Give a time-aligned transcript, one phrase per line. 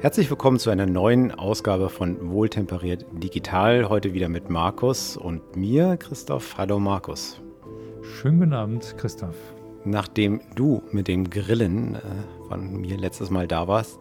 [0.00, 3.88] Herzlich willkommen zu einer neuen Ausgabe von Wohltemperiert Digital.
[3.88, 6.56] Heute wieder mit Markus und mir, Christoph.
[6.56, 7.40] Hallo Markus.
[8.02, 9.34] Schönen guten Abend, Christoph.
[9.84, 12.00] Nachdem du mit dem Grillen äh,
[12.46, 13.98] von mir letztes Mal da warst,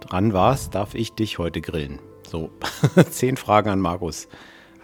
[0.00, 1.98] dran warst, darf ich dich heute grillen.
[2.26, 2.48] So,
[3.10, 4.28] zehn Fragen an Markus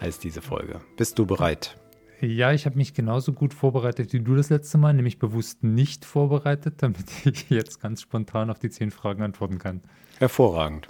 [0.03, 0.83] heißt diese Folge.
[0.99, 1.75] Bist du bereit?
[2.21, 6.05] Ja, ich habe mich genauso gut vorbereitet wie du das letzte Mal, nämlich bewusst nicht
[6.05, 9.83] vorbereitet, damit ich jetzt ganz spontan auf die zehn Fragen antworten kann.
[10.19, 10.89] Hervorragend.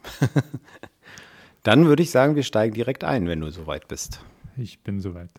[1.63, 4.21] Dann würde ich sagen, wir steigen direkt ein, wenn du soweit bist.
[4.57, 5.31] Ich bin soweit.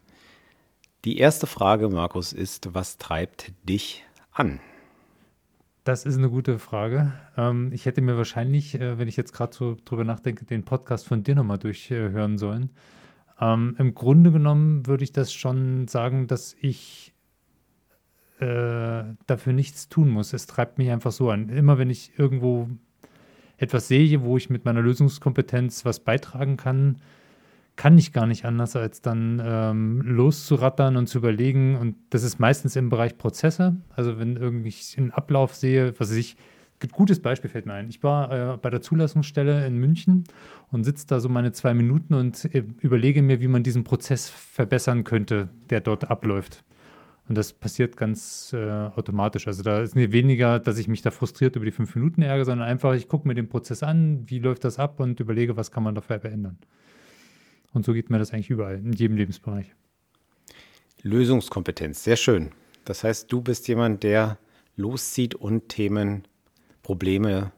[1.06, 4.60] Die erste Frage, Markus, ist, was treibt dich an?
[5.84, 7.14] Das ist eine gute Frage.
[7.38, 11.08] Ähm, ich hätte mir wahrscheinlich, äh, wenn ich jetzt gerade so drüber nachdenke, den Podcast
[11.08, 12.72] von dir nochmal durchhören sollen.
[13.40, 17.14] Ähm, Im Grunde genommen würde ich das schon sagen, dass ich
[18.40, 20.34] äh, dafür nichts tun muss.
[20.34, 21.50] Es treibt mich einfach so an.
[21.50, 22.70] Immer wenn ich irgendwo
[23.58, 26.98] etwas sehe, wo ich mit meiner Lösungskompetenz was beitragen kann,
[27.76, 31.76] kann ich gar nicht anders, als dann ähm, loszurattern und zu überlegen.
[31.76, 33.76] Und das ist meistens im Bereich Prozesse.
[33.96, 36.38] Also wenn irgendwie ich einen Ablauf sehe, was ich,
[36.88, 37.90] gutes Beispiel fällt mir ein.
[37.90, 40.26] Ich war äh, bei der Zulassungsstelle in München
[40.72, 44.30] und sitze da so meine zwei Minuten und äh, überlege mir, wie man diesen Prozess
[44.30, 46.64] verbessern könnte, der dort abläuft.
[47.28, 49.48] Und das passiert ganz äh, automatisch.
[49.48, 52.46] Also da ist nicht weniger, dass ich mich da frustriert über die fünf Minuten ärgere,
[52.46, 55.72] sondern einfach, ich gucke mir den Prozess an, wie läuft das ab und überlege, was
[55.72, 56.58] kann man dafür verändern.
[57.74, 59.74] Und so geht mir das eigentlich überall, in jedem Lebensbereich.
[61.02, 62.52] Lösungskompetenz, sehr schön.
[62.86, 64.38] Das heißt, du bist jemand, der
[64.76, 66.28] loszieht und Themen,
[66.86, 67.52] Probleme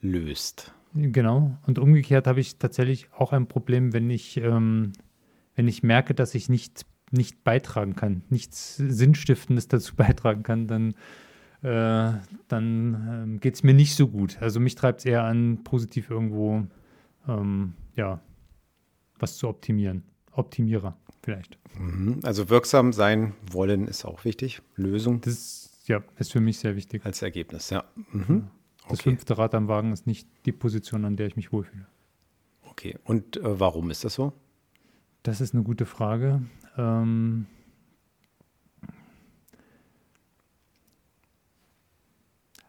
[0.00, 0.72] löst.
[0.94, 1.58] Genau.
[1.66, 4.94] Und umgekehrt habe ich tatsächlich auch ein Problem, wenn ich, ähm,
[5.54, 10.94] wenn ich merke, dass ich nicht nicht beitragen kann, nichts Sinnstiftendes dazu beitragen kann, dann,
[11.62, 14.38] äh, dann äh, geht es mir nicht so gut.
[14.40, 16.66] Also mich treibt es eher an, positiv irgendwo
[17.28, 18.20] ähm, ja,
[19.18, 20.04] was zu optimieren.
[20.32, 21.58] Optimierer vielleicht.
[21.78, 22.20] Mhm.
[22.22, 24.62] Also wirksam sein wollen ist auch wichtig.
[24.76, 25.20] Lösung.
[25.20, 27.04] Das ja, ist für mich sehr wichtig.
[27.04, 27.84] Als Ergebnis, ja.
[28.12, 28.48] Mhm.
[28.88, 29.10] Das okay.
[29.10, 31.86] fünfte Rad am Wagen ist nicht die Position, an der ich mich wohlfühle.
[32.62, 34.32] Okay, und äh, warum ist das so?
[35.22, 36.42] Das ist eine gute Frage.
[36.76, 37.46] Ähm,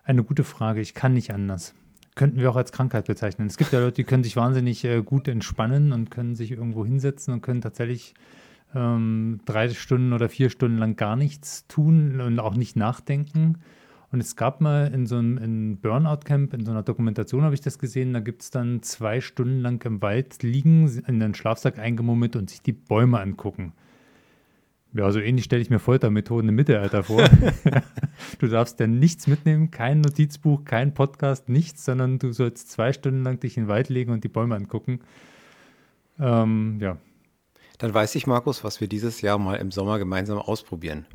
[0.04, 0.82] eine gute Frage.
[0.82, 1.76] Ich kann nicht anders.
[2.16, 3.48] Könnten wir auch als Krankheit bezeichnen.
[3.48, 6.86] Es gibt ja Leute, die können sich wahnsinnig äh, gut entspannen und können sich irgendwo
[6.86, 8.14] hinsetzen und können tatsächlich
[8.76, 13.58] ähm, drei Stunden oder vier Stunden lang gar nichts tun und auch nicht nachdenken.
[14.12, 17.78] Und es gab mal in so einem Burnout-Camp, in so einer Dokumentation habe ich das
[17.78, 22.36] gesehen, da gibt es dann zwei Stunden lang im Wald liegen, in den Schlafsack eingemummelt
[22.36, 23.74] und sich die Bäume angucken.
[24.94, 27.24] Ja, so ähnlich stelle ich mir Foltermethoden im Mittelalter vor.
[28.40, 33.24] du darfst dann nichts mitnehmen, kein Notizbuch, kein Podcast, nichts, sondern du sollst zwei Stunden
[33.24, 35.02] lang dich in den Wald legen und die Bäume angucken.
[36.20, 36.98] Ähm, ja.
[37.80, 41.08] Dann weiß ich, Markus, was wir dieses Jahr mal im Sommer gemeinsam ausprobieren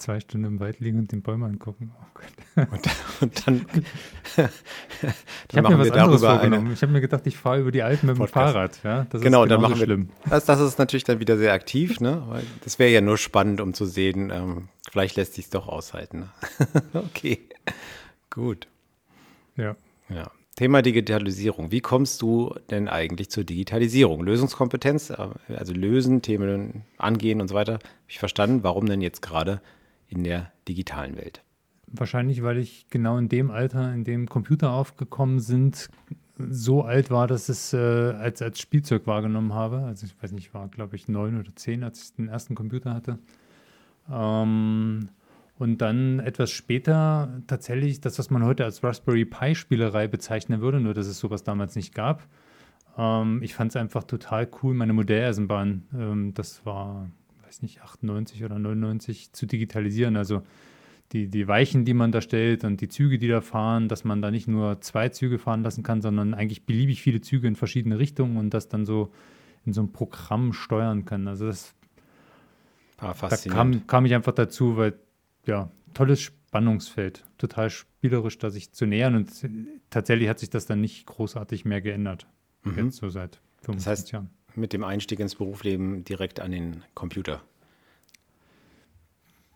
[0.00, 1.92] zwei Stunden im Wald liegen und den Bäumen angucken.
[2.56, 2.88] Oh und,
[3.20, 3.66] und, dann,
[5.50, 6.72] ich habe mir was anderes vorgenommen.
[6.72, 8.26] Ich habe mir gedacht, ich fahre über die Alpen mit dem.
[8.26, 8.80] Fahrrad.
[8.82, 10.10] Ja, das genau, dann machen wir schlimm.
[10.28, 12.22] Das, das ist natürlich dann wieder sehr aktiv, ne?
[12.26, 15.68] Weil das wäre ja nur spannend, um zu sehen, ähm, vielleicht lässt sich es doch
[15.68, 16.20] aushalten.
[16.20, 16.28] Ne?
[16.94, 17.40] okay,
[18.30, 18.66] gut.
[19.56, 19.76] Ja.
[20.08, 20.30] Ja.
[20.60, 21.72] Thema Digitalisierung.
[21.72, 24.22] Wie kommst du denn eigentlich zur Digitalisierung?
[24.22, 25.16] Lösungskompetenz, äh,
[25.56, 27.72] also lösen, Themen angehen und so weiter.
[27.76, 28.62] Habe ich verstanden.
[28.62, 29.62] Warum denn jetzt gerade
[30.08, 31.42] in der digitalen Welt?
[31.86, 35.88] Wahrscheinlich, weil ich genau in dem Alter, in dem Computer aufgekommen sind,
[36.36, 39.78] so alt war, dass es äh, als, als Spielzeug wahrgenommen habe.
[39.78, 42.54] Also ich weiß nicht, ich war, glaube ich, neun oder zehn, als ich den ersten
[42.54, 43.18] Computer hatte.
[44.12, 45.08] Ähm,
[45.60, 50.94] und dann etwas später tatsächlich das, was man heute als Raspberry Pi-Spielerei bezeichnen würde, nur
[50.94, 52.26] dass es sowas damals nicht gab.
[52.96, 57.10] Ähm, ich fand es einfach total cool, meine Modelleisenbahn, ähm, das war
[57.50, 60.16] weiß nicht, 98 oder 99 zu digitalisieren.
[60.16, 60.42] Also
[61.12, 64.22] die, die Weichen, die man da stellt und die Züge, die da fahren, dass man
[64.22, 67.98] da nicht nur zwei Züge fahren lassen kann, sondern eigentlich beliebig viele Züge in verschiedene
[67.98, 69.10] Richtungen und das dann so
[69.66, 71.26] in so einem Programm steuern kann.
[71.26, 71.74] Also das
[72.98, 74.94] ah, da kam, kam ich einfach dazu, weil
[75.46, 79.14] ja, tolles Spannungsfeld, total spielerisch, da sich zu nähern.
[79.14, 79.30] Und
[79.90, 82.26] tatsächlich hat sich das dann nicht großartig mehr geändert.
[82.64, 82.86] Mhm.
[82.86, 84.30] Jetzt so seit 25 das heißt, Jahren.
[84.56, 87.42] Mit dem Einstieg ins Berufsleben direkt an den Computer.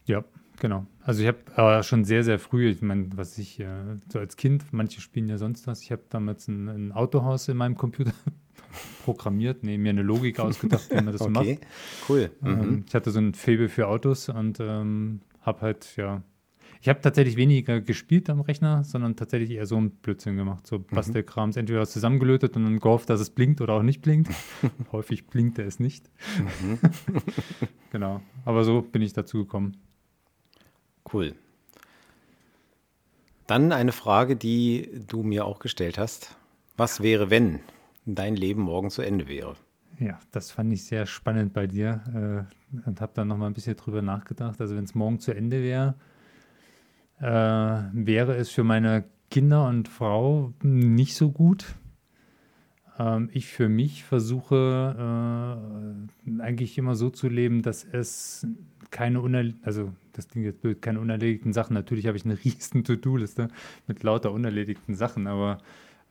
[0.06, 0.24] Ja,
[0.60, 0.86] genau.
[1.02, 3.66] Also ich habe aber schon sehr, sehr früh, ich meine, was ich äh,
[4.12, 7.56] so als Kind, manche spielen ja sonst was, ich habe damals ein, ein, Autohaus in
[7.56, 8.12] meinem Computer
[9.04, 11.30] programmiert, nee, mir eine Logik ausgedacht, wie man das okay.
[11.30, 11.46] macht.
[11.46, 11.58] Okay,
[12.08, 12.30] cool.
[12.44, 12.84] Ähm, mhm.
[12.86, 16.22] ich hatte so ein Faible für Autos und ähm, habe halt, ja,
[16.84, 20.66] ich habe tatsächlich weniger gespielt am Rechner, sondern tatsächlich eher so ein Blödsinn gemacht.
[20.66, 20.84] So mhm.
[20.90, 24.30] Bastelkrams, entweder was zusammengelötet und dann gehofft, dass es blinkt oder auch nicht blinkt.
[24.92, 26.10] Häufig blinkte es nicht.
[26.62, 26.78] Mhm.
[27.90, 28.20] genau.
[28.44, 29.78] Aber so bin ich dazu gekommen.
[31.10, 31.34] Cool.
[33.46, 36.36] Dann eine Frage, die du mir auch gestellt hast.
[36.76, 37.60] Was wäre, wenn
[38.04, 39.56] dein Leben morgen zu Ende wäre?
[39.98, 42.54] Ja, das fand ich sehr spannend bei dir äh,
[42.86, 44.60] und habe dann noch mal ein bisschen drüber nachgedacht.
[44.60, 45.94] Also wenn es morgen zu Ende wäre,
[47.20, 47.24] äh,
[47.92, 51.74] wäre es für meine Kinder und Frau nicht so gut.
[52.98, 55.58] Ähm, ich für mich versuche
[56.26, 58.46] äh, eigentlich immer so zu leben, dass es
[58.90, 61.74] keine unerledigten, also das klingt jetzt blöd, keine unerledigten Sachen.
[61.74, 63.48] Natürlich habe ich eine riesen To-Do-Liste
[63.86, 65.58] mit lauter unerledigten Sachen, aber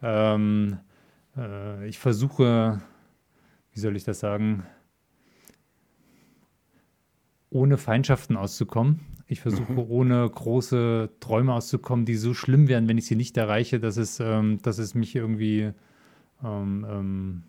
[0.02, 0.80] ähm,
[1.38, 2.82] äh, ich versuche,
[3.72, 4.64] wie soll ich das sagen,
[7.54, 9.00] ohne Feindschaften auszukommen.
[9.28, 9.80] Ich versuche mhm.
[9.90, 14.20] ohne große Träume auszukommen, die so schlimm wären, wenn ich sie nicht erreiche, dass es,
[14.20, 15.72] ähm, dass es mich irgendwie
[16.44, 17.44] ähm, ähm,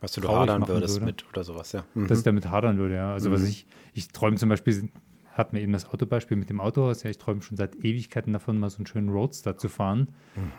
[0.00, 1.06] was du da hadern würdest würde.
[1.06, 1.84] mit oder sowas, ja.
[1.94, 2.06] Mhm.
[2.06, 3.12] Dass ich damit hadern würde, ja.
[3.12, 3.34] Also mhm.
[3.34, 4.90] was ich, ich träume zum Beispiel,
[5.32, 8.58] hat mir eben das Autobeispiel mit dem Autohaus, ja, ich träume schon seit Ewigkeiten davon,
[8.58, 10.08] mal so einen schönen Roadster zu fahren.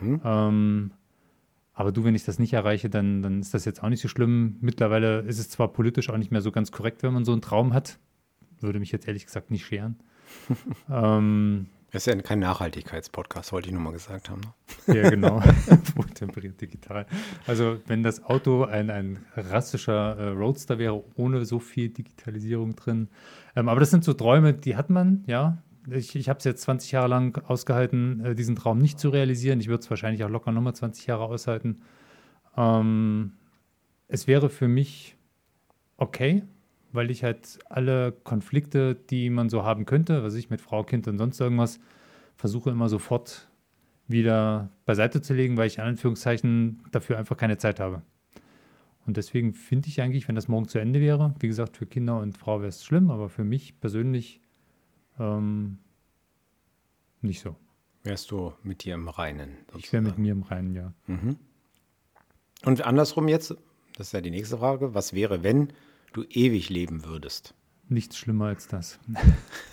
[0.00, 0.20] Mhm.
[0.24, 0.90] Ähm,
[1.72, 4.08] aber du, wenn ich das nicht erreiche, dann, dann ist das jetzt auch nicht so
[4.08, 4.56] schlimm.
[4.60, 7.40] Mittlerweile ist es zwar politisch auch nicht mehr so ganz korrekt, wenn man so einen
[7.40, 7.98] Traum hat.
[8.60, 9.96] Würde mich jetzt ehrlich gesagt nicht scheren.
[10.90, 14.42] ähm, das ist ja kein Nachhaltigkeitspodcast, wollte ich nur mal gesagt haben.
[14.86, 15.02] Ne?
[15.02, 15.42] Ja, genau.
[15.98, 17.06] Hochtemperiert digital.
[17.46, 23.08] Also, wenn das Auto ein, ein rassischer äh, Roadster wäre, ohne so viel Digitalisierung drin.
[23.56, 25.58] Ähm, aber das sind so Träume, die hat man, ja.
[25.90, 29.60] Ich, ich habe es jetzt 20 Jahre lang ausgehalten, äh, diesen Traum nicht zu realisieren.
[29.60, 31.80] Ich würde es wahrscheinlich auch locker nochmal 20 Jahre aushalten.
[32.56, 33.32] Ähm,
[34.06, 35.16] es wäre für mich
[35.96, 36.42] okay,
[36.92, 41.06] weil ich halt alle Konflikte, die man so haben könnte, was ich mit Frau, Kind
[41.08, 41.80] und sonst irgendwas,
[42.36, 43.48] versuche immer sofort
[44.08, 48.02] wieder beiseite zu legen, weil ich in Anführungszeichen dafür einfach keine Zeit habe.
[49.06, 52.20] Und deswegen finde ich eigentlich, wenn das morgen zu Ende wäre, wie gesagt, für Kinder
[52.20, 54.40] und Frau wäre es schlimm, aber für mich persönlich
[55.18, 55.78] ähm,
[57.22, 57.56] nicht so.
[58.02, 59.50] Wärst du mit dir im Reinen?
[59.66, 59.78] Sozusagen.
[59.78, 60.92] Ich wäre mit mir im Reinen, ja.
[61.06, 61.36] Mhm.
[62.64, 63.54] Und andersrum jetzt,
[63.96, 65.72] das ist ja die nächste Frage, was wäre, wenn
[66.12, 67.54] du ewig leben würdest?
[67.88, 68.98] Nichts schlimmer als das.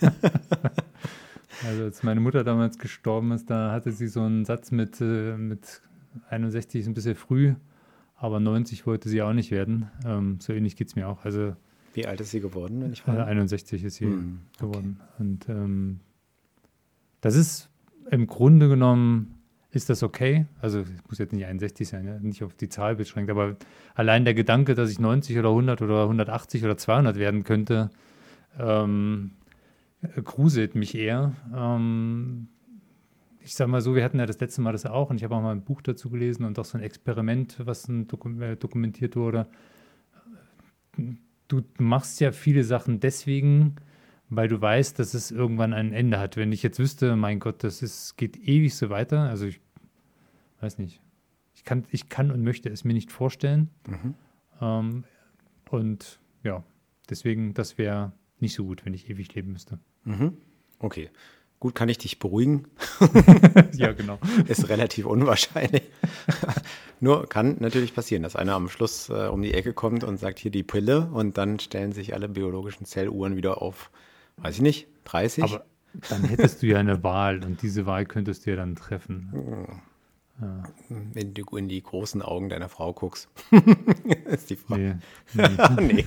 [1.64, 5.36] also als meine Mutter damals gestorben ist, da hatte sie so einen Satz mit, äh,
[5.36, 5.82] mit
[6.30, 7.54] 61 ist ein bisschen früh,
[8.16, 9.90] aber 90 wollte sie auch nicht werden.
[10.04, 11.24] Ähm, so ähnlich geht es mir auch.
[11.24, 11.54] Also
[11.94, 13.24] Wie alt ist sie geworden, wenn ich frage?
[13.24, 14.66] 61 ist sie hm, okay.
[14.66, 15.00] geworden.
[15.18, 16.00] Und ähm,
[17.20, 17.68] das ist
[18.10, 19.37] im Grunde genommen
[19.70, 20.46] ist das okay.
[20.60, 22.18] Also es muss jetzt nicht 61 sein, ja?
[22.18, 23.56] nicht auf die Zahl beschränkt, aber
[23.94, 27.90] allein der Gedanke, dass ich 90 oder 100 oder 180 oder 200 werden könnte,
[28.58, 29.32] ähm,
[30.24, 31.32] gruselt mich eher.
[31.54, 32.48] Ähm,
[33.40, 35.34] ich sage mal so, wir hatten ja das letzte Mal das auch und ich habe
[35.34, 39.46] auch mal ein Buch dazu gelesen und auch so ein Experiment, was äh, dokumentiert wurde.
[41.48, 43.76] Du machst ja viele Sachen deswegen,
[44.30, 46.36] weil du weißt, dass es irgendwann ein Ende hat.
[46.36, 49.60] Wenn ich jetzt wüsste, mein Gott, das ist, geht ewig so weiter, also ich
[50.60, 51.00] weiß nicht,
[51.54, 53.70] ich kann, ich kann und möchte es mir nicht vorstellen.
[53.86, 54.14] Mhm.
[54.60, 55.04] Ähm,
[55.70, 56.62] und ja,
[57.08, 59.78] deswegen, das wäre nicht so gut, wenn ich ewig leben müsste.
[60.04, 60.36] Mhm.
[60.78, 61.10] Okay.
[61.60, 62.68] Gut, kann ich dich beruhigen?
[63.72, 64.20] ja, genau.
[64.46, 65.82] Ist relativ unwahrscheinlich.
[67.00, 70.38] Nur kann natürlich passieren, dass einer am Schluss äh, um die Ecke kommt und sagt
[70.38, 73.90] hier die Pille und dann stellen sich alle biologischen Zelluhren wieder auf
[74.42, 75.44] weiß ich nicht, 30?
[75.44, 75.64] Aber
[76.08, 79.78] dann hättest du ja eine Wahl und diese Wahl könntest du ja dann treffen.
[80.40, 80.62] Ja.
[80.88, 83.28] Wenn du in die großen Augen deiner Frau guckst,
[84.26, 85.00] ist die Frage.
[85.34, 85.48] Nee.
[85.80, 86.04] nee.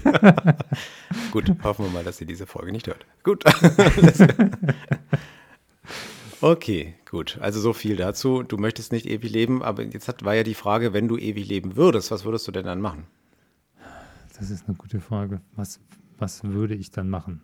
[1.32, 3.06] Gut, hoffen wir mal, dass sie diese Folge nicht hört.
[3.24, 3.44] Gut.
[6.42, 7.38] okay, gut.
[7.42, 8.44] Also so viel dazu.
[8.44, 11.50] Du möchtest nicht ewig leben, aber jetzt hat, war ja die Frage, wenn du ewig
[11.50, 13.08] leben würdest, was würdest du denn dann machen?
[14.38, 15.42] Das ist eine gute Frage.
[15.58, 15.82] Was,
[16.18, 17.42] was würde ich dann machen?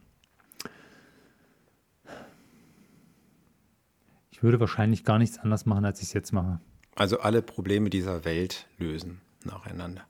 [4.37, 6.59] Ich würde wahrscheinlich gar nichts anders machen, als ich es jetzt mache.
[6.95, 10.03] Also alle Probleme dieser Welt lösen nacheinander.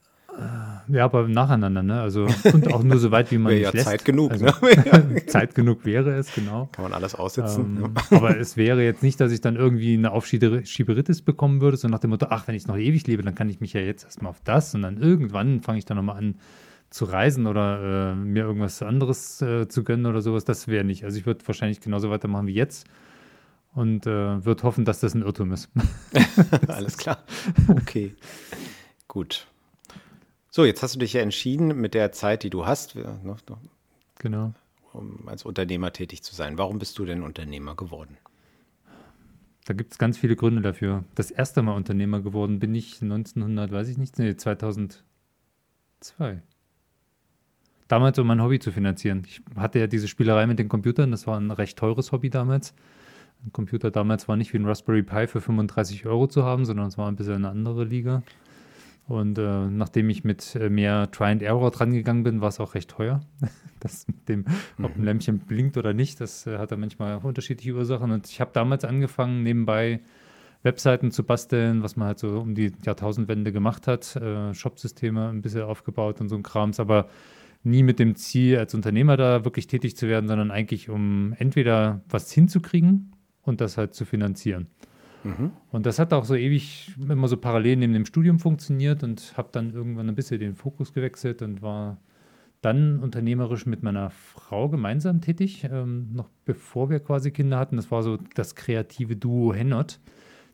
[0.89, 2.01] Ja, aber nacheinander, ne?
[2.01, 3.85] Also und auch nur so weit, wie man Wäre ja lässt.
[3.85, 5.25] Zeit genug, also, ne?
[5.27, 6.67] Zeit genug wäre es, genau.
[6.73, 7.77] Kann man alles aussitzen.
[7.77, 8.17] Ähm, ja.
[8.17, 11.99] aber es wäre jetzt nicht, dass ich dann irgendwie eine Aufschieberitis bekommen würde, so nach
[11.99, 14.31] dem Motto, ach, wenn ich noch ewig lebe, dann kann ich mich ja jetzt erstmal
[14.31, 16.35] auf das und dann irgendwann fange ich dann nochmal an
[16.89, 20.43] zu reisen oder äh, mir irgendwas anderes äh, zu gönnen oder sowas.
[20.43, 21.05] Das wäre nicht.
[21.05, 22.87] Also ich würde wahrscheinlich genauso weitermachen wie jetzt
[23.77, 25.69] und äh, würde hoffen, dass das ein Irrtum ist.
[26.67, 27.19] Alles klar.
[27.67, 28.15] Okay.
[29.07, 29.45] Gut.
[30.49, 33.37] So, jetzt hast du dich ja entschieden, mit der Zeit, die du hast, äh, noch,
[34.17, 34.55] genau.
[34.93, 36.57] um als Unternehmer tätig zu sein.
[36.57, 38.17] Warum bist du denn Unternehmer geworden?
[39.65, 41.03] Da gibt es ganz viele Gründe dafür.
[41.13, 45.03] Das erste Mal Unternehmer geworden bin ich 1900, weiß ich nicht, nee, 2002.
[47.87, 49.21] Damals, um mein Hobby zu finanzieren.
[49.27, 52.73] Ich hatte ja diese Spielerei mit den Computern, das war ein recht teures Hobby damals.
[53.45, 56.87] Ein Computer damals war nicht wie ein Raspberry Pi für 35 Euro zu haben, sondern
[56.87, 58.23] es war ein bisschen eine andere Liga.
[59.07, 62.59] Und äh, nachdem ich mit äh, mehr Try and Error dran gegangen bin, war es
[62.59, 63.21] auch recht teuer.
[63.79, 64.43] Das mit dem,
[64.81, 68.09] ob ein Lämpchen blinkt oder nicht, das äh, hat da manchmal unterschiedliche Ursachen.
[68.09, 69.99] Und ich habe damals angefangen, nebenbei
[70.63, 75.43] Webseiten zu basteln, was man halt so um die Jahrtausendwende gemacht hat, äh, Shopsysteme ein
[75.43, 77.07] bisschen aufgebaut und so ein Krams, aber
[77.63, 82.01] nie mit dem Ziel, als Unternehmer da wirklich tätig zu werden, sondern eigentlich um entweder
[82.09, 83.11] was hinzukriegen
[83.47, 84.67] und das halt zu finanzieren.
[85.23, 85.51] Mhm.
[85.71, 89.49] Und das hat auch so ewig immer so parallel neben dem Studium funktioniert und habe
[89.51, 91.97] dann irgendwann ein bisschen den Fokus gewechselt und war
[92.61, 97.75] dann unternehmerisch mit meiner Frau gemeinsam tätig, ähm, noch bevor wir quasi Kinder hatten.
[97.75, 99.99] Das war so das kreative Duo Hennot.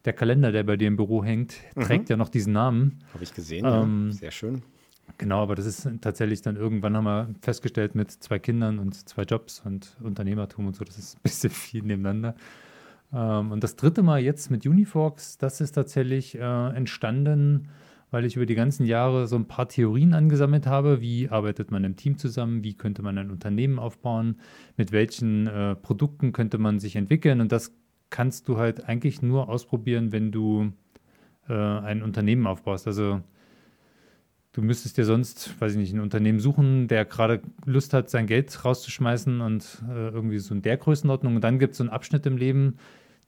[0.05, 2.99] Der Kalender, der bei dir im Büro hängt, trägt ja noch diesen Namen.
[3.13, 3.65] Habe ich gesehen.
[3.65, 4.17] Ähm, ja.
[4.17, 4.61] Sehr schön.
[5.17, 9.23] Genau, aber das ist tatsächlich dann irgendwann haben wir festgestellt mit zwei Kindern und zwei
[9.23, 12.35] Jobs und Unternehmertum und so, das ist ein bisschen viel nebeneinander.
[13.13, 17.69] Ähm, und das dritte Mal jetzt mit Unifox, das ist tatsächlich äh, entstanden,
[18.11, 21.01] weil ich über die ganzen Jahre so ein paar Theorien angesammelt habe.
[21.01, 22.63] Wie arbeitet man im Team zusammen?
[22.63, 24.37] Wie könnte man ein Unternehmen aufbauen?
[24.77, 27.41] Mit welchen äh, Produkten könnte man sich entwickeln?
[27.41, 27.73] Und das
[28.09, 30.73] kannst du halt eigentlich nur ausprobieren, wenn du
[31.49, 32.87] äh, ein Unternehmen aufbaust.
[32.87, 33.21] Also
[34.53, 38.27] Du müsstest dir sonst, weiß ich nicht, ein Unternehmen suchen, der gerade Lust hat, sein
[38.27, 41.35] Geld rauszuschmeißen und äh, irgendwie so in der Größenordnung.
[41.35, 42.77] Und dann gibt es so einen Abschnitt im Leben.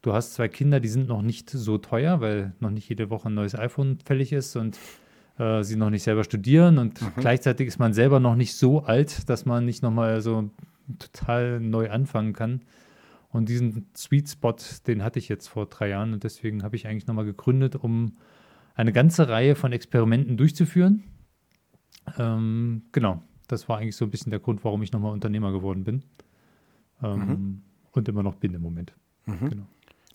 [0.06, 3.28] Du hast zwei Kinder, die sind noch nicht so teuer, weil noch nicht jede Woche
[3.28, 4.78] ein neues iPhone fällig ist und
[5.40, 6.78] äh, sie noch nicht selber studieren.
[6.78, 10.52] Und gleichzeitig ist man selber noch nicht so alt, dass man nicht nochmal so
[11.00, 12.62] total neu anfangen kann.
[13.32, 16.86] Und diesen Sweet Spot, den hatte ich jetzt vor drei Jahren und deswegen habe ich
[16.86, 18.18] eigentlich nochmal gegründet, um
[18.76, 21.04] eine ganze Reihe von Experimenten durchzuführen.
[22.20, 25.84] Ähm, genau, das war eigentlich so ein bisschen der Grund, warum ich nochmal Unternehmer geworden
[25.84, 26.04] bin.
[27.02, 28.94] Ähm, Und immer noch bin im Moment.
[29.50, 29.66] Genau.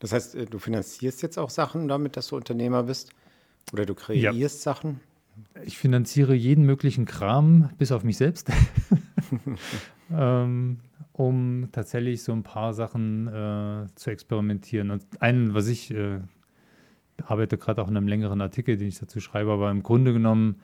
[0.01, 3.13] Das heißt, äh, du finanzierst jetzt auch Sachen damit, dass du Unternehmer bist?
[3.73, 5.01] Oder du kreierst Sachen?
[5.65, 8.51] Ich finanziere jeden möglichen Kram, bis auf mich selbst,
[10.13, 10.79] ähm,
[11.13, 14.91] um tatsächlich so ein paar Sachen äh, zu experimentieren.
[14.91, 16.19] Und einen, was ich äh,
[17.25, 20.61] arbeite gerade auch in einem längeren Artikel, den ich dazu schreibe, aber im Grunde genommen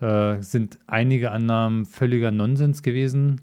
[0.00, 3.40] äh, sind einige Annahmen völliger Nonsens gewesen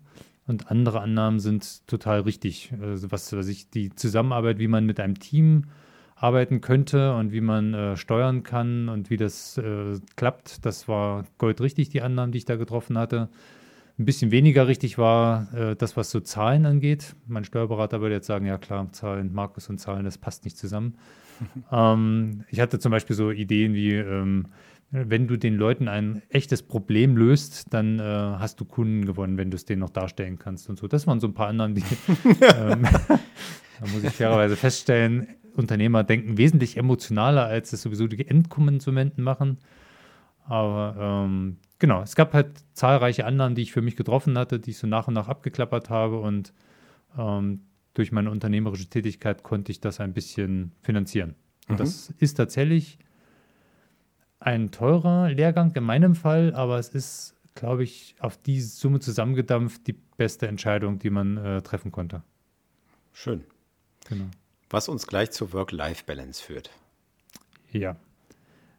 [0.47, 2.73] und andere Annahmen sind total richtig.
[2.81, 5.65] Also was weiß ich, die Zusammenarbeit, wie man mit einem Team
[6.15, 11.25] arbeiten könnte und wie man äh, steuern kann und wie das äh, klappt, das war
[11.37, 13.29] goldrichtig, die Annahmen, die ich da getroffen hatte.
[13.99, 17.15] Ein bisschen weniger richtig war äh, das, was so Zahlen angeht.
[17.27, 20.95] Mein Steuerberater würde jetzt sagen, ja klar, Zahlen, Markus und Zahlen, das passt nicht zusammen.
[21.71, 24.47] ähm, ich hatte zum Beispiel so Ideen wie, ähm,
[24.91, 29.51] wenn du den Leuten ein echtes Problem löst, dann äh, hast du Kunden gewonnen, wenn
[29.51, 30.87] du es denen noch darstellen kannst und so.
[30.87, 31.83] Das waren so ein paar Annahmen, die
[32.55, 32.83] ähm,
[33.79, 39.57] da muss ich fairerweise feststellen, Unternehmer denken wesentlich emotionaler, als es sowieso die Endkonsumenten machen.
[40.45, 44.71] Aber ähm, genau, es gab halt zahlreiche Annahmen, die ich für mich getroffen hatte, die
[44.71, 46.53] ich so nach und nach abgeklappert habe und
[47.17, 47.61] ähm,
[47.93, 51.35] durch meine unternehmerische Tätigkeit konnte ich das ein bisschen finanzieren.
[51.67, 51.77] Und Mhm.
[51.79, 52.99] das ist tatsächlich
[54.39, 59.87] ein teurer Lehrgang in meinem Fall, aber es ist, glaube ich, auf die Summe zusammengedampft
[59.87, 62.23] die beste Entscheidung, die man äh, treffen konnte.
[63.13, 63.43] Schön.
[64.07, 64.25] Genau.
[64.69, 66.69] Was uns gleich zur Work-Life-Balance führt.
[67.71, 67.95] Ja.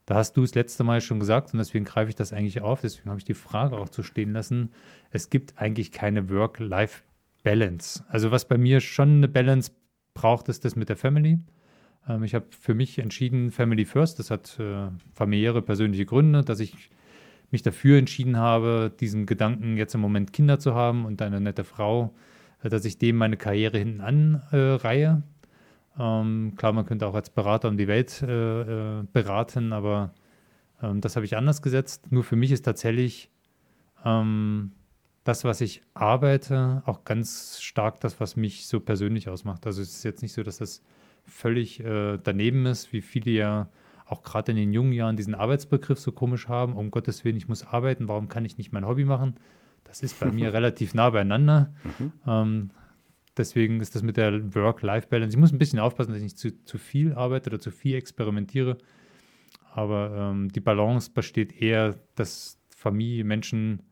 [0.07, 2.81] Da hast du es letzte Mal schon gesagt und deswegen greife ich das eigentlich auf.
[2.81, 4.73] Deswegen habe ich die Frage auch zu stehen lassen.
[5.11, 8.05] Es gibt eigentlich keine Work-Life-Balance.
[8.09, 9.73] Also was bei mir schon eine Balance
[10.15, 11.41] braucht, ist das mit der Family.
[12.09, 14.19] Ähm, ich habe für mich entschieden, Family First.
[14.19, 16.91] Das hat äh, familiäre, persönliche Gründe, dass ich
[17.51, 21.65] mich dafür entschieden habe, diesen Gedanken jetzt im Moment Kinder zu haben und eine nette
[21.65, 22.15] Frau,
[22.63, 25.23] äh, dass ich dem meine Karriere hinten anreihe.
[25.99, 30.13] Ähm, klar, man könnte auch als Berater um die Welt äh, äh, beraten, aber
[30.83, 32.13] Ähm, das habe ich anders gesetzt.
[32.13, 33.31] Nur für mich ist tatsächlich
[34.05, 34.73] ähm,
[35.25, 39.67] das, was ich arbeite, auch ganz stark das, was mich so persönlich ausmacht.
[39.67, 40.83] Also es ist jetzt nicht so, dass das
[41.29, 43.69] völlig äh, daneben ist, wie viele ja
[44.07, 46.75] auch gerade in den jungen Jahren diesen Arbeitsbegriff so komisch haben.
[46.75, 49.35] Um Gottes Willen, ich muss arbeiten, warum kann ich nicht mein Hobby machen?
[49.85, 51.75] Das ist bei mir relativ nah beieinander.
[51.85, 52.13] Mhm.
[52.27, 52.71] Ähm,
[53.37, 55.35] deswegen ist das mit der Work-Life-Balance.
[55.35, 57.97] Ich muss ein bisschen aufpassen, dass ich nicht zu, zu viel arbeite oder zu viel
[57.97, 58.79] experimentiere.
[59.73, 63.83] Aber ähm, die Balance besteht eher, dass Familie, Menschen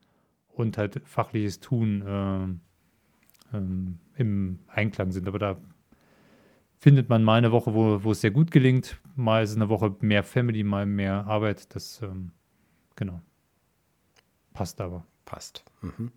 [0.49, 5.28] und halt fachliches Tun äh, ähm, im Einklang sind.
[5.28, 5.59] Aber da
[6.78, 8.99] findet man mal eine Woche, wo, wo es sehr gut gelingt.
[9.14, 11.75] Mal ist es eine Woche mehr Family, mal mehr Arbeit.
[11.75, 12.33] Das, ähm,
[12.95, 13.21] genau.
[14.52, 15.04] Passt aber.
[15.25, 15.64] Passt.
[15.83, 16.12] Mhm.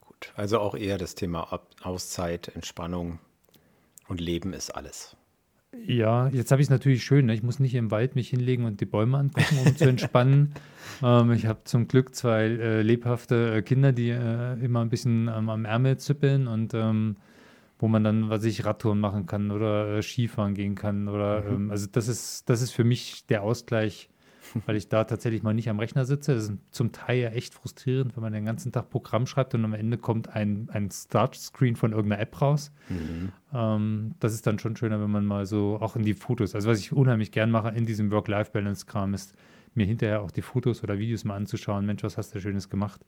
[0.00, 0.32] Gut.
[0.36, 3.18] Also auch eher das Thema Auszeit, Entspannung
[4.08, 5.16] und Leben ist alles.
[5.86, 7.26] Ja, jetzt habe ich es natürlich schön.
[7.26, 7.34] Ne?
[7.34, 10.54] Ich muss nicht im Wald mich hinlegen und die Bäume angucken, um zu entspannen.
[11.02, 15.28] ähm, ich habe zum Glück zwei äh, lebhafte äh, Kinder, die äh, immer ein bisschen
[15.28, 17.16] ähm, am Ärmel zippeln und ähm,
[17.78, 21.08] wo man dann, was ich, Radtouren machen kann oder äh, Skifahren gehen kann.
[21.08, 21.54] Oder mhm.
[21.54, 24.08] Ähm, also das ist, das ist für mich der Ausgleich
[24.66, 26.34] weil ich da tatsächlich mal nicht am Rechner sitze.
[26.34, 29.64] Das ist zum Teil ja echt frustrierend, wenn man den ganzen Tag Programm schreibt und
[29.64, 32.72] am Ende kommt ein, ein Startscreen von irgendeiner App raus.
[32.88, 33.32] Mhm.
[33.52, 36.68] Ähm, das ist dann schon schöner, wenn man mal so auch in die Fotos, also
[36.68, 39.34] was ich unheimlich gern mache in diesem Work-Life-Balance-Kram ist,
[39.74, 41.84] mir hinterher auch die Fotos oder Videos mal anzuschauen.
[41.84, 43.04] Mensch, was hast du Schönes gemacht?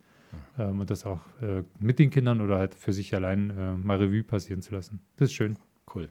[0.59, 3.99] Ähm, und das auch äh, mit den Kindern oder halt für sich allein äh, mal
[3.99, 5.01] Revue passieren zu lassen.
[5.17, 5.59] Das ist schön.
[5.95, 6.09] Cool.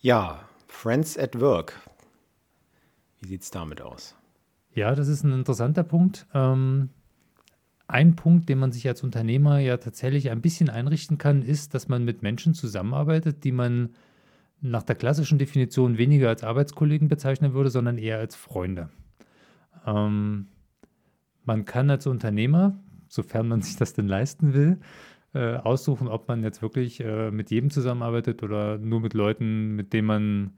[0.00, 1.74] Ja, Friends at Work.
[3.20, 4.14] Wie sieht es damit aus?
[4.74, 6.26] Ja, das ist ein interessanter Punkt.
[6.34, 6.90] Ähm,
[7.88, 11.88] ein Punkt, den man sich als Unternehmer ja tatsächlich ein bisschen einrichten kann, ist, dass
[11.88, 13.90] man mit Menschen zusammenarbeitet, die man
[14.60, 18.90] nach der klassischen Definition weniger als Arbeitskollegen bezeichnen würde, sondern eher als Freunde.
[19.86, 20.48] Ähm,
[21.48, 22.78] man kann als Unternehmer,
[23.08, 24.78] sofern man sich das denn leisten will,
[25.34, 29.94] äh, aussuchen, ob man jetzt wirklich äh, mit jedem zusammenarbeitet oder nur mit Leuten, mit
[29.94, 30.50] denen man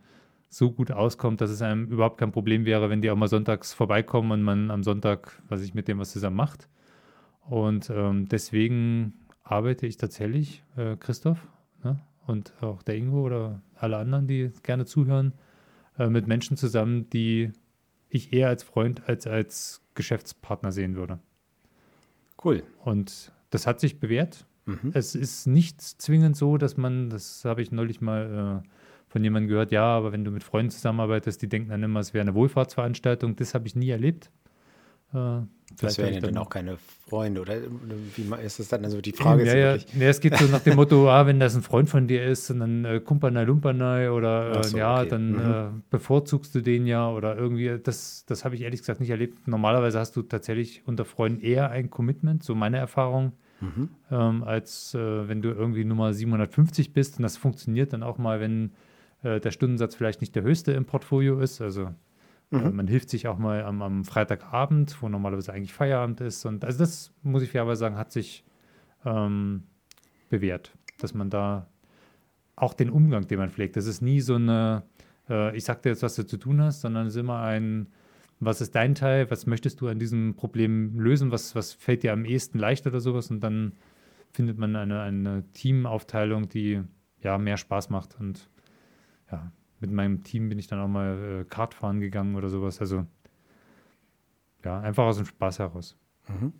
[0.48, 3.72] so gut auskommt, dass es einem überhaupt kein Problem wäre, wenn die auch mal sonntags
[3.72, 6.68] vorbeikommen und man am Sonntag, was ich mit dem was zusammen macht.
[7.48, 11.46] Und ähm, deswegen arbeite ich tatsächlich, äh, Christoph
[11.84, 12.00] ne?
[12.26, 15.34] und auch der Ingo oder alle anderen, die gerne zuhören,
[15.98, 17.52] äh, mit Menschen zusammen, die
[18.08, 21.18] ich eher als Freund als als Geschäftspartner sehen würde.
[22.42, 22.62] Cool.
[22.84, 24.46] Und das hat sich bewährt.
[24.66, 24.92] Mhm.
[24.94, 28.68] Es ist nicht zwingend so, dass man, das habe ich neulich mal äh,
[29.08, 32.14] von jemandem gehört, ja, aber wenn du mit Freunden zusammenarbeitest, die denken dann immer, es
[32.14, 33.36] wäre eine Wohlfahrtsveranstaltung.
[33.36, 34.30] Das habe ich nie erlebt.
[35.12, 35.40] Äh,
[35.78, 36.76] das wären ja dann auch keine
[37.08, 37.56] Freunde, oder?
[38.16, 38.84] Wie ist das dann?
[38.84, 41.40] Also die Frage ja, ist ja, ja, es geht so nach dem Motto, ah, wenn
[41.40, 45.00] das ein Freund von dir ist, und dann äh, Kumpanei Lumpanei oder äh, so, ja,
[45.00, 45.08] okay.
[45.08, 45.38] dann mhm.
[45.38, 49.46] äh, bevorzugst du den ja oder irgendwie, das, das habe ich ehrlich gesagt nicht erlebt.
[49.46, 53.88] Normalerweise hast du tatsächlich unter Freunden eher ein Commitment, so meine Erfahrung, mhm.
[54.10, 58.40] ähm, als äh, wenn du irgendwie Nummer 750 bist und das funktioniert dann auch mal,
[58.40, 58.72] wenn
[59.22, 61.60] äh, der Stundensatz vielleicht nicht der höchste im Portfolio ist.
[61.60, 61.90] Also
[62.50, 62.66] mhm.
[62.66, 66.44] äh, man hilft sich auch mal am, am, Freitagabend, wo normalerweise eigentlich Feierabend ist.
[66.44, 68.44] Und also das muss ich fairerweise sagen, hat sich
[69.04, 69.64] ähm,
[70.28, 71.68] bewährt, dass man da
[72.56, 74.82] auch den Umgang, den man pflegt, das ist nie so eine,
[75.28, 77.88] äh, ich sag dir jetzt, was du zu tun hast, sondern es ist immer ein,
[78.38, 82.12] was ist dein Teil, was möchtest du an diesem Problem lösen, was, was fällt dir
[82.12, 83.30] am ehesten leicht oder sowas?
[83.30, 83.72] Und dann
[84.32, 86.82] findet man eine, eine Teamaufteilung, die
[87.22, 88.18] ja mehr Spaß macht.
[88.18, 88.48] Und
[89.30, 92.80] ja, mit meinem Team bin ich dann auch mal äh, Kart fahren gegangen oder sowas.
[92.80, 93.06] Also
[94.64, 95.96] ja, einfach aus dem Spaß heraus.
[96.28, 96.52] Mhm.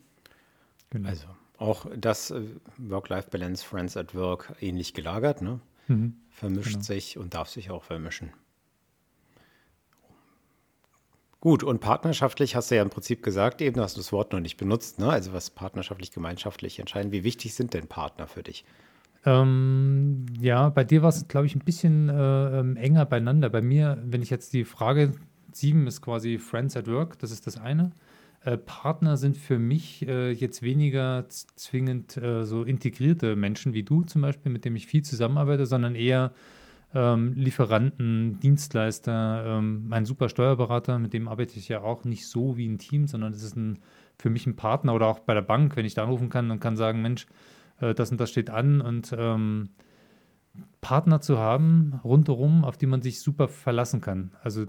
[0.91, 1.09] Genau.
[1.09, 1.27] Also
[1.59, 2.43] auch das äh,
[2.79, 5.61] Work-Life-Balance, Friends at Work ähnlich gelagert, ne?
[5.89, 6.17] Mhm.
[6.31, 6.83] Vermischt genau.
[6.83, 8.33] sich und darf sich auch vermischen.
[11.41, 14.41] Gut, und partnerschaftlich hast du ja im Prinzip gesagt, eben hast du das Wort noch
[14.41, 15.11] nicht benutzt, ne?
[15.11, 17.13] Also was partnerschaftlich, gemeinschaftlich entscheiden.
[17.13, 18.65] Wie wichtig sind denn Partner für dich?
[19.27, 23.51] Ähm, ja, bei dir war es, glaube ich, ein bisschen äh, ähm, enger beieinander.
[23.51, 25.13] Bei mir, wenn ich jetzt die Frage,
[25.53, 27.93] sieben ist quasi Friends at Work, das ist das eine.
[28.43, 34.03] Äh, Partner sind für mich äh, jetzt weniger zwingend äh, so integrierte Menschen wie du
[34.03, 36.33] zum Beispiel, mit dem ich viel zusammenarbeite, sondern eher
[36.95, 42.57] ähm, Lieferanten, Dienstleister, ähm, mein super Steuerberater, mit dem arbeite ich ja auch nicht so
[42.57, 43.79] wie ein Team, sondern es ist ein,
[44.19, 46.61] für mich ein Partner oder auch bei der Bank, wenn ich da anrufen kann und
[46.61, 47.27] kann sagen, Mensch,
[47.81, 49.71] äh, das und das steht an und ähm,
[50.81, 54.33] Partner zu haben rundherum, auf die man sich super verlassen kann.
[54.43, 54.67] Also,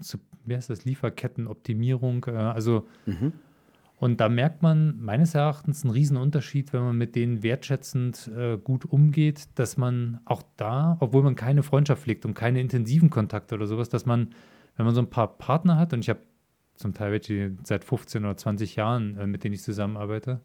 [0.00, 3.32] zu, wie heißt das, Lieferkettenoptimierung, äh, also mhm.
[4.00, 8.58] Und da merkt man meines Erachtens einen riesen Unterschied, wenn man mit denen wertschätzend äh,
[8.58, 13.54] gut umgeht, dass man auch da, obwohl man keine Freundschaft pflegt und keine intensiven Kontakte
[13.54, 14.34] oder sowas, dass man
[14.76, 16.20] wenn man so ein paar Partner hat, und ich habe
[16.74, 20.40] zum Teil welche seit 15 oder 20 Jahren, äh, mit denen ich zusammenarbeite,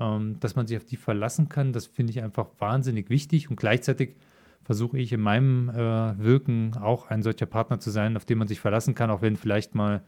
[0.00, 3.50] ähm, dass man sich auf die verlassen kann, das finde ich einfach wahnsinnig wichtig.
[3.50, 4.16] Und gleichzeitig
[4.64, 8.48] versuche ich in meinem äh, Wirken auch ein solcher Partner zu sein, auf den man
[8.48, 10.02] sich verlassen kann, auch wenn vielleicht mal,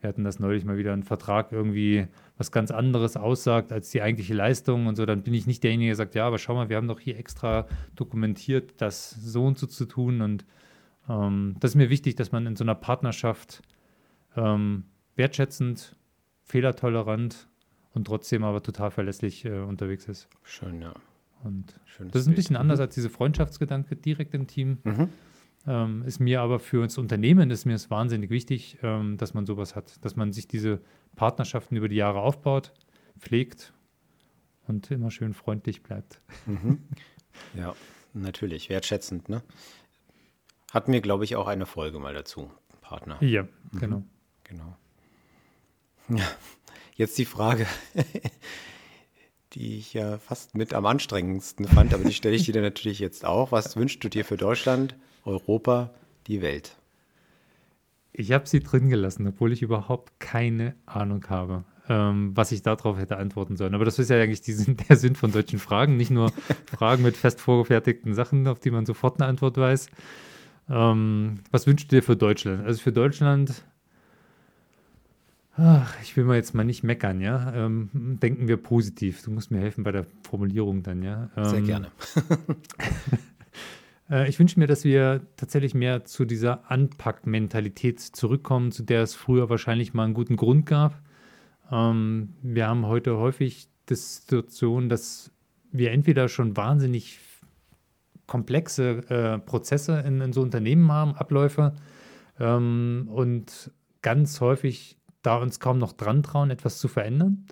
[0.00, 4.02] wir hatten das neulich mal wieder, ein Vertrag irgendwie was ganz anderes aussagt als die
[4.02, 6.68] eigentliche Leistung und so, dann bin ich nicht derjenige, der sagt, ja, aber schau mal,
[6.68, 7.66] wir haben doch hier extra
[7.96, 10.20] dokumentiert, das so und so zu tun.
[10.20, 10.44] Und
[11.08, 13.62] ähm, das ist mir wichtig, dass man in so einer Partnerschaft
[14.36, 15.96] ähm, wertschätzend,
[16.42, 17.48] fehlertolerant
[17.94, 20.28] und trotzdem aber total verlässlich äh, unterwegs ist.
[20.42, 20.94] Schön, ja.
[21.44, 22.60] Und Schönes das ist ein bisschen Bild.
[22.60, 24.78] anders als diese Freundschaftsgedanke direkt im Team.
[24.84, 25.08] Mhm.
[25.66, 29.46] Ähm, ist mir aber für das Unternehmen ist mir es wahnsinnig wichtig, ähm, dass man
[29.46, 30.80] sowas hat, dass man sich diese
[31.14, 32.72] Partnerschaften über die Jahre aufbaut,
[33.18, 33.72] pflegt
[34.66, 36.20] und immer schön freundlich bleibt.
[36.46, 36.82] Mhm.
[37.54, 37.74] Ja,
[38.12, 39.28] natürlich, wertschätzend.
[39.28, 39.42] Ne?
[40.72, 42.50] Hatten wir, glaube ich, auch eine Folge mal dazu,
[42.80, 43.22] Partner.
[43.22, 43.78] Ja, mhm.
[43.78, 44.02] genau.
[44.44, 44.76] Genau.
[46.08, 46.26] Ja,
[46.94, 47.66] jetzt die Frage,
[49.52, 53.24] die ich ja fast mit am anstrengendsten fand, aber die stelle ich dir natürlich jetzt
[53.24, 53.52] auch.
[53.52, 55.90] Was wünschst du dir für Deutschland, Europa,
[56.26, 56.76] die Welt?
[58.12, 62.98] Ich habe sie drin gelassen, obwohl ich überhaupt keine Ahnung habe, ähm, was ich darauf
[62.98, 63.74] hätte antworten sollen.
[63.74, 64.54] Aber das ist ja eigentlich die,
[64.88, 65.96] der Sinn von solchen Fragen.
[65.96, 66.30] Nicht nur
[66.66, 69.88] Fragen mit fest vorgefertigten Sachen, auf die man sofort eine Antwort weiß.
[70.68, 72.64] Ähm, was wünschst du dir für Deutschland?
[72.66, 73.64] Also für Deutschland
[75.56, 77.52] Ach, ich will mal jetzt mal nicht meckern, ja.
[77.54, 79.22] Ähm, denken wir positiv.
[79.22, 81.30] Du musst mir helfen bei der Formulierung dann, ja.
[81.36, 81.90] Ähm, Sehr gerne.
[84.10, 89.14] äh, ich wünsche mir, dass wir tatsächlich mehr zu dieser Anpackmentalität zurückkommen, zu der es
[89.14, 91.02] früher wahrscheinlich mal einen guten Grund gab.
[91.70, 95.32] Ähm, wir haben heute häufig die Situation, dass
[95.70, 97.18] wir entweder schon wahnsinnig
[98.26, 101.74] komplexe äh, Prozesse in, in, so Unternehmen haben, Abläufe
[102.40, 107.46] ähm, und ganz häufig da uns kaum noch dran trauen, etwas zu verändern.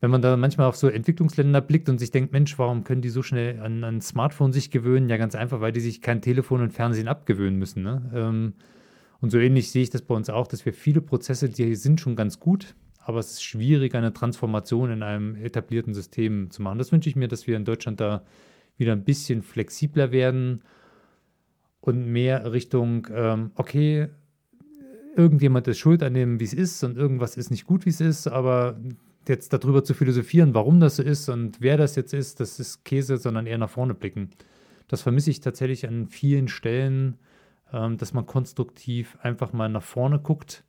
[0.00, 3.10] Wenn man da manchmal auf so Entwicklungsländer blickt und sich denkt, Mensch, warum können die
[3.10, 5.10] so schnell an ein Smartphone sich gewöhnen?
[5.10, 7.82] Ja, ganz einfach, weil die sich kein Telefon und Fernsehen abgewöhnen müssen.
[7.82, 8.10] Ne?
[8.14, 8.54] Ähm,
[9.20, 12.00] und so ähnlich sehe ich das bei uns auch, dass wir viele Prozesse, die sind
[12.00, 16.78] schon ganz gut, aber es ist schwierig, eine Transformation in einem etablierten System zu machen.
[16.78, 18.22] Das wünsche ich mir, dass wir in Deutschland da
[18.78, 20.62] wieder ein bisschen flexibler werden
[21.82, 24.08] und mehr Richtung, ähm, okay,
[25.20, 28.00] irgendjemand ist schuld an dem, wie es ist und irgendwas ist nicht gut, wie es
[28.00, 28.78] ist, aber
[29.28, 32.84] jetzt darüber zu philosophieren, warum das so ist und wer das jetzt ist, das ist
[32.84, 34.30] Käse, sondern eher nach vorne blicken.
[34.88, 37.18] Das vermisse ich tatsächlich an vielen Stellen,
[37.72, 40.64] ähm, dass man konstruktiv einfach mal nach vorne guckt.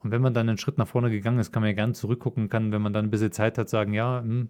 [0.00, 2.48] Und wenn man dann einen Schritt nach vorne gegangen ist, kann man ja gerne zurückgucken,
[2.48, 4.48] kann, wenn man dann ein bisschen Zeit hat, sagen, ja, hm,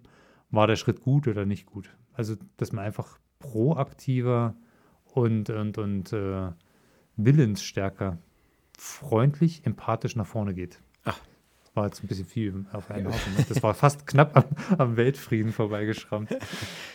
[0.49, 1.89] war der Schritt gut oder nicht gut.
[2.13, 4.55] Also, dass man einfach proaktiver
[5.05, 6.49] und, und, und äh,
[7.15, 8.17] willensstärker
[8.77, 10.79] freundlich, empathisch nach vorne geht.
[11.03, 11.19] Ach.
[11.63, 13.11] Das war jetzt ein bisschen viel auf einen ja.
[13.13, 13.35] Haufen.
[13.35, 13.45] Ne?
[13.47, 14.45] Das war fast knapp am,
[14.77, 16.35] am, Weltfrieden vorbeigeschrammt.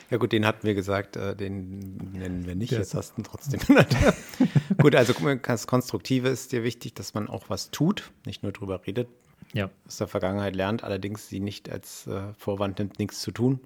[0.09, 3.25] Ja gut, den hatten wir gesagt, äh, den nennen wir nicht, jetzt hast du ihn
[3.25, 3.89] trotzdem genannt.
[4.79, 5.12] gut, also
[5.43, 9.09] das Konstruktive ist dir wichtig, dass man auch was tut, nicht nur drüber redet,
[9.53, 9.69] ja.
[9.85, 13.59] aus der Vergangenheit lernt, allerdings sie nicht als äh, Vorwand nimmt, nichts zu tun.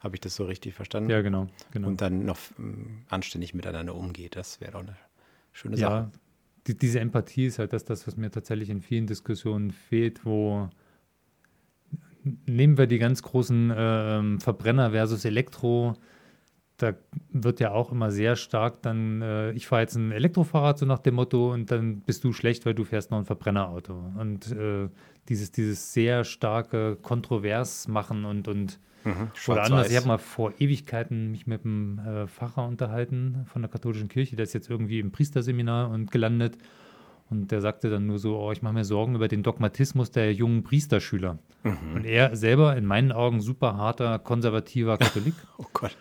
[0.00, 1.10] Habe ich das so richtig verstanden?
[1.10, 1.46] Ja, genau.
[1.70, 1.86] genau.
[1.86, 4.34] Und dann noch ähm, anständig miteinander umgeht.
[4.34, 4.96] Das wäre doch eine
[5.52, 6.10] schöne Sache.
[6.66, 10.68] Die, diese Empathie ist halt das, das, was mir tatsächlich in vielen Diskussionen fehlt, wo
[12.46, 15.94] nehmen wir die ganz großen äh, Verbrenner versus Elektro,
[16.76, 16.94] da
[17.30, 20.98] wird ja auch immer sehr stark dann, äh, ich fahre jetzt ein Elektrofahrrad so nach
[20.98, 23.94] dem Motto und dann bist du schlecht, weil du fährst noch ein Verbrennerauto.
[24.18, 24.88] Und äh,
[25.28, 30.52] dieses, dieses sehr starke Kontrovers machen und, und Mhm, Oder anders, ich habe mal vor
[30.58, 34.98] Ewigkeiten mich mit einem äh, Pfarrer unterhalten von der katholischen Kirche, der ist jetzt irgendwie
[34.98, 36.58] im Priesterseminar und gelandet.
[37.28, 40.32] Und der sagte dann nur so, oh, ich mache mir Sorgen über den Dogmatismus der
[40.32, 41.38] jungen Priesterschüler.
[41.64, 41.94] Mhm.
[41.94, 45.34] Und er selber, in meinen Augen, super harter, konservativer Katholik.
[45.58, 45.96] oh Gott.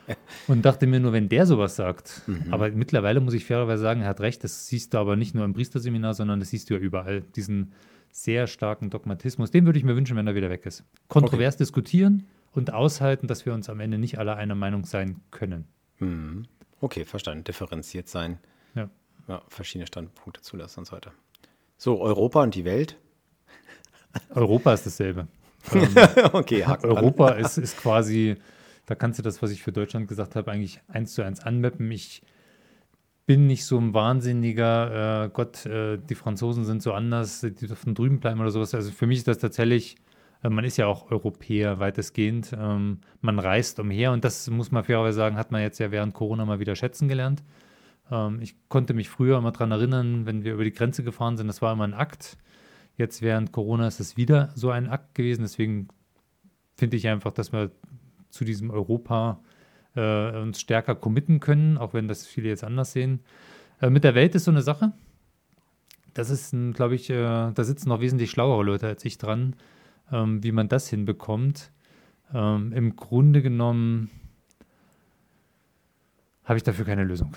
[0.48, 2.52] Und dachte mir nur, wenn der sowas sagt, mhm.
[2.52, 5.46] aber mittlerweile muss ich fairerweise sagen, er hat recht, das siehst du aber nicht nur
[5.46, 7.72] im Priesterseminar, sondern das siehst du ja überall, diesen
[8.12, 9.52] sehr starken Dogmatismus.
[9.52, 10.84] Den würde ich mir wünschen, wenn er wieder weg ist.
[11.08, 11.64] Kontrovers okay.
[11.64, 12.24] diskutieren,
[12.56, 15.68] und aushalten, dass wir uns am Ende nicht alle einer Meinung sein können.
[16.00, 16.46] Mhm.
[16.82, 17.44] Okay, verstanden.
[17.44, 18.40] Differenziert sein.
[18.76, 18.90] Ja.
[19.28, 19.42] ja.
[19.50, 21.12] Verschiedene Standpunkte zulassen und so weiter.
[21.78, 22.98] So, Europa und die Welt?
[24.30, 25.28] Europa ist dasselbe.
[25.74, 25.96] ähm,
[26.34, 28.36] okay, Europa ist, ist quasi,
[28.86, 31.92] da kannst du das, was ich für Deutschland gesagt habe, eigentlich eins zu eins anmappen.
[31.92, 32.22] Ich
[33.26, 37.96] bin nicht so ein wahnsinniger, äh, Gott, äh, die Franzosen sind so anders, die dürfen
[37.96, 38.76] drüben bleiben oder sowas.
[38.76, 39.98] Also für mich ist das tatsächlich
[40.44, 42.54] man ist ja auch Europäer weitestgehend.
[42.58, 46.14] Ähm, man reist umher und das muss man fairerweise sagen, hat man jetzt ja während
[46.14, 47.44] Corona mal wieder schätzen gelernt,
[48.12, 51.48] Ähm, ich konnte mich früher immer daran erinnern, wenn wir über die Grenze gefahren sind,
[51.48, 52.38] das war immer ein Akt.
[52.98, 55.42] Jetzt während Corona ist es wieder so ein Akt gewesen.
[55.42, 55.88] Deswegen
[56.76, 57.72] finde ich einfach, dass wir
[58.30, 59.40] zu diesem Europa
[59.96, 63.22] äh, uns stärker committen können, auch wenn das viele jetzt anders sehen.
[63.82, 64.94] Äh, mit der Welt ist so eine Sache.
[66.14, 69.56] Das ist, glaube ich, äh, da sitzen noch wesentlich schlauere Leute als ich dran,
[70.12, 71.72] ähm, wie man das hinbekommt.
[72.34, 74.10] Ähm, Im Grunde genommen
[76.44, 77.36] habe ich dafür keine Lösung.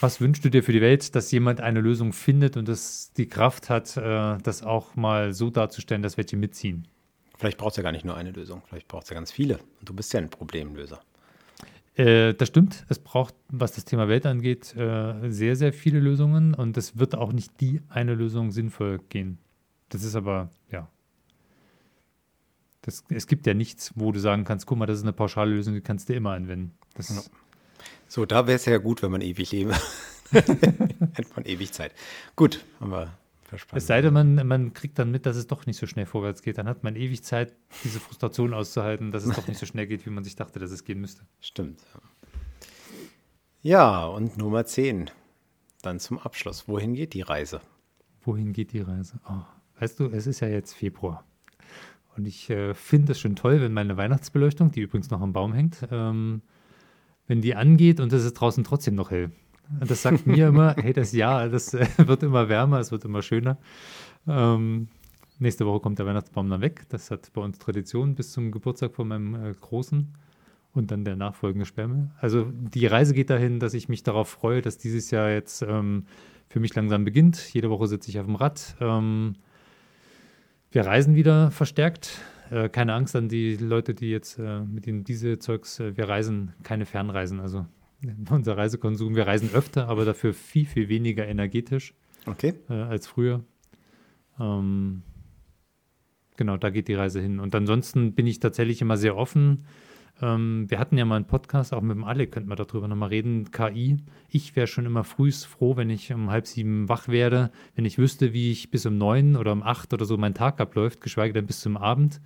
[0.00, 3.28] Was wünschst du dir für die Welt, dass jemand eine Lösung findet und das die
[3.28, 6.88] Kraft hat, äh, das auch mal so darzustellen, dass welche mitziehen?
[7.36, 9.58] Vielleicht braucht es ja gar nicht nur eine Lösung, vielleicht braucht es ja ganz viele.
[9.80, 11.00] Und du bist ja ein Problemlöser.
[11.96, 12.84] Äh, das stimmt.
[12.88, 17.14] Es braucht, was das Thema Welt angeht, äh, sehr, sehr viele Lösungen und es wird
[17.14, 19.38] auch nicht die eine Lösung sinnvoll gehen.
[19.90, 20.88] Das ist aber, ja.
[22.84, 25.54] Das, es gibt ja nichts, wo du sagen kannst, guck mal, das ist eine pauschale
[25.54, 26.74] Lösung, die kannst du immer anwenden.
[26.98, 27.22] Ja.
[28.08, 29.74] So, da wäre es ja gut, wenn man ewig lebe.
[30.30, 31.92] Hätte man ewig Zeit.
[32.36, 33.10] Gut, haben wir
[33.44, 33.78] verspannt.
[33.78, 36.42] Es sei denn, man, man kriegt dann mit, dass es doch nicht so schnell vorwärts
[36.42, 36.58] geht.
[36.58, 40.04] Dann hat man ewig Zeit, diese Frustration auszuhalten, dass es doch nicht so schnell geht,
[40.04, 41.22] wie man sich dachte, dass es gehen müsste.
[41.40, 41.80] Stimmt.
[43.62, 45.10] Ja, und Nummer 10.
[45.80, 46.68] Dann zum Abschluss.
[46.68, 47.62] Wohin geht die Reise?
[48.24, 49.20] Wohin geht die Reise?
[49.26, 49.42] Oh,
[49.80, 51.24] weißt du, es ist ja jetzt Februar.
[52.16, 55.52] Und ich äh, finde es schon toll, wenn meine Weihnachtsbeleuchtung, die übrigens noch am Baum
[55.52, 56.42] hängt, ähm,
[57.26, 59.30] wenn die angeht und es ist draußen trotzdem noch hell.
[59.80, 63.04] Und das sagt mir immer, hey, das Jahr, das äh, wird immer wärmer, es wird
[63.04, 63.58] immer schöner.
[64.26, 64.88] Ähm,
[65.38, 66.82] nächste Woche kommt der Weihnachtsbaum dann weg.
[66.90, 70.14] Das hat bei uns Tradition bis zum Geburtstag von meinem äh, Großen
[70.74, 72.10] und dann der nachfolgende Sperrmüll.
[72.20, 76.06] Also die Reise geht dahin, dass ich mich darauf freue, dass dieses Jahr jetzt ähm,
[76.48, 77.52] für mich langsam beginnt.
[77.54, 78.76] Jede Woche sitze ich auf dem Rad.
[78.80, 79.36] Ähm,
[80.74, 82.20] wir reisen wieder verstärkt.
[82.50, 86.08] Äh, keine Angst an die Leute, die jetzt äh, mit ihnen diese Zeugs, äh, wir
[86.08, 87.40] reisen keine Fernreisen.
[87.40, 87.66] Also
[88.30, 91.94] unser Reisekonsum, wir reisen öfter, aber dafür viel, viel weniger energetisch
[92.26, 92.54] okay.
[92.68, 93.44] Als früher.
[94.40, 95.02] Ähm,
[96.36, 97.38] genau, da geht die Reise hin.
[97.38, 99.66] Und ansonsten bin ich tatsächlich immer sehr offen
[100.22, 103.08] ähm, wir hatten ja mal einen Podcast, auch mit dem Ale, könnten wir darüber nochmal
[103.08, 103.98] reden, KI.
[104.28, 107.98] Ich wäre schon immer frühst froh, wenn ich um halb sieben wach werde, wenn ich
[107.98, 111.32] wüsste, wie ich bis um neun oder um acht oder so mein Tag abläuft, geschweige
[111.32, 112.20] denn bis zum Abend.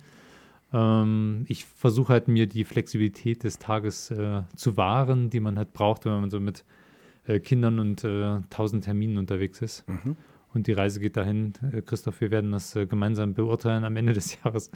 [0.71, 5.73] Ähm, ich versuche halt mir die Flexibilität des Tages äh, zu wahren, die man halt
[5.73, 6.63] braucht, wenn man so mit
[7.25, 9.87] äh, Kindern und äh, tausend Terminen unterwegs ist.
[9.87, 10.15] Mhm.
[10.53, 11.53] Und die Reise geht dahin.
[11.71, 14.71] Äh, Christoph, wir werden das äh, gemeinsam beurteilen am Ende des Jahres,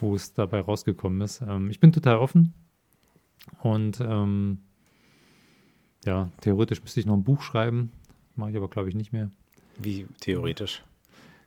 [0.00, 1.42] wo es dabei rausgekommen ist.
[1.42, 2.54] Ähm, ich bin total offen.
[3.62, 4.58] Und ähm,
[6.04, 7.92] ja, theoretisch müsste ich noch ein Buch schreiben.
[8.34, 9.30] Mache ich aber, glaube ich, nicht mehr.
[9.78, 10.82] Wie theoretisch?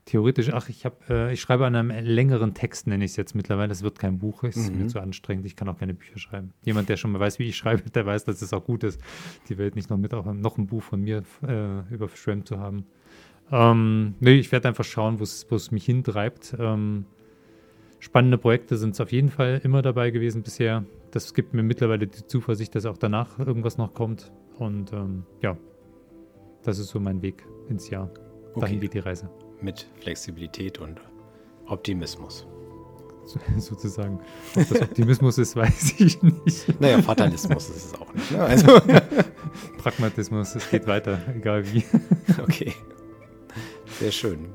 [0.06, 3.34] Theoretisch, ach, ich habe, äh, ich schreibe an einem längeren Text, nenne ich es jetzt
[3.34, 3.70] mittlerweile.
[3.70, 4.84] Das wird kein Buch, ist mhm.
[4.84, 5.48] mir zu anstrengend.
[5.48, 6.54] Ich kann auch keine Bücher schreiben.
[6.64, 9.02] Jemand, der schon mal weiß, wie ich schreibe, der weiß, dass es auch gut ist,
[9.50, 12.86] die Welt nicht noch mit auch noch ein Buch von mir äh, überschwemmt zu haben.
[13.52, 16.56] Ähm, nee, ich werde einfach schauen, wo es mich hintreibt.
[16.60, 17.06] Ähm,
[18.00, 20.86] spannende Projekte sind es auf jeden Fall immer dabei gewesen bisher.
[21.12, 24.32] Das gibt mir mittlerweile die Zuversicht, dass auch danach irgendwas noch kommt.
[24.58, 25.58] Und ähm, ja,
[26.64, 28.10] das ist so mein Weg ins Jahr.
[28.56, 29.30] Dahin geht die Reise.
[29.62, 31.00] Mit Flexibilität und
[31.68, 32.48] Optimismus.
[33.26, 34.20] So, sozusagen.
[34.56, 36.80] Ob das Optimismus ist, weiß ich nicht.
[36.80, 38.32] Naja, Fatalismus ist es auch nicht.
[38.32, 38.40] Ne?
[38.44, 38.82] Also.
[39.78, 41.84] Pragmatismus, es geht weiter, egal wie.
[42.42, 42.74] Okay.
[44.00, 44.50] Sehr schön.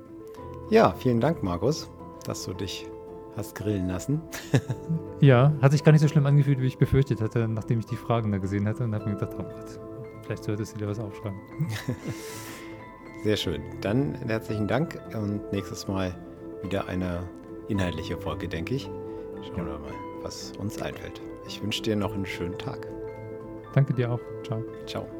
[0.70, 1.90] Ja, vielen Dank, Markus,
[2.24, 2.86] dass du dich
[3.36, 4.20] hast grillen lassen.
[5.20, 7.96] ja, hat sich gar nicht so schlimm angefühlt, wie ich befürchtet hatte, nachdem ich die
[7.96, 9.80] Fragen da gesehen hatte und habe mir gedacht, oh Gott,
[10.22, 11.38] vielleicht solltest du dir was aufschreiben.
[13.24, 13.62] Sehr schön.
[13.80, 16.14] Dann herzlichen Dank und nächstes Mal
[16.62, 17.22] wieder eine
[17.68, 18.90] inhaltliche Folge, denke ich.
[19.42, 21.20] Schauen wir mal, was uns einfällt.
[21.46, 22.86] Ich wünsche dir noch einen schönen Tag.
[23.74, 24.20] Danke dir auch.
[24.44, 24.62] Ciao.
[24.86, 25.19] Ciao.